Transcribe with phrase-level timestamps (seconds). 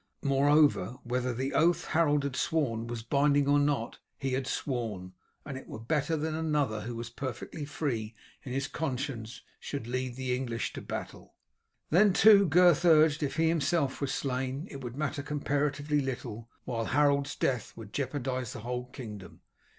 [0.23, 5.13] Moreover, whether the oath Harold had sworn was binding or not, he had sworn,
[5.45, 10.15] and it were better that another who was perfectly free in his conscience should lead
[10.15, 11.35] the English to battle.
[11.91, 16.85] Then, too, Gurth urged, if he himself was slain, it would matter comparatively little, while
[16.85, 19.41] Harold's death would jeopardize the whole kingdom.